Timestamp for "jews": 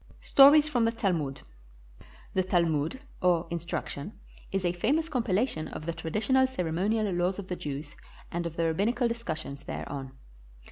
7.55-7.95